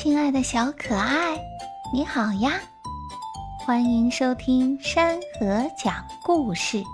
[0.00, 1.36] 亲爱的小可爱，
[1.92, 2.60] 你好呀！
[3.66, 6.78] 欢迎收听山河讲故事。《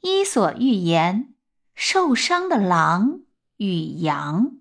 [0.00, 1.28] 伊索寓言》：
[1.76, 3.20] 受伤的狼
[3.58, 4.56] 与羊。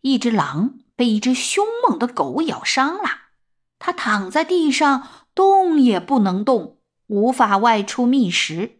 [0.00, 3.04] 一只狼被一只凶猛的狗咬伤了，
[3.78, 5.06] 它躺在地上，
[5.36, 8.77] 动也不能动，无法外出觅食。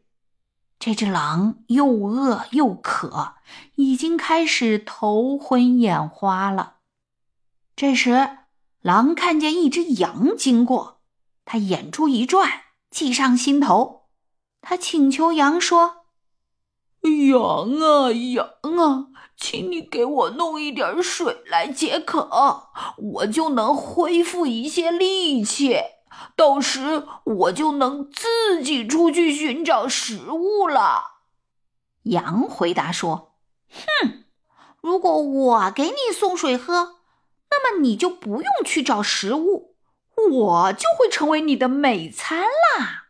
[0.78, 3.34] 这只狼又饿又渴，
[3.74, 6.76] 已经开始头昏眼花了。
[7.74, 8.38] 这时，
[8.80, 11.00] 狼看见一只羊经过，
[11.44, 12.48] 他眼珠一转，
[12.90, 14.06] 计上心头。
[14.60, 16.04] 他请求羊说
[17.02, 17.40] ：“羊
[17.80, 18.48] 啊，羊
[18.78, 22.68] 啊，请你给我弄一点水来解渴，
[23.14, 25.76] 我就能恢复一些力气。”
[26.38, 31.18] 到时我就能自己出去寻找食物了。
[32.04, 33.34] 羊回答说
[33.68, 34.22] ：“哼，
[34.80, 37.00] 如果我给你送水喝，
[37.50, 39.74] 那么你就不用去找食物，
[40.30, 43.08] 我就会成为你的美餐啦。”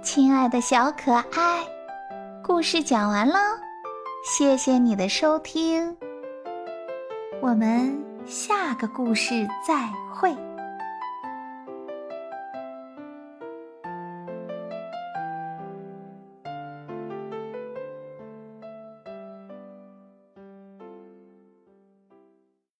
[0.00, 1.66] 亲爱的小可爱，
[2.44, 3.36] 故事讲完了，
[4.24, 5.96] 谢谢你的收听，
[7.42, 8.03] 我们。
[8.26, 10.53] 下个故事再会。